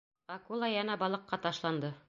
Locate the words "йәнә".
0.77-0.97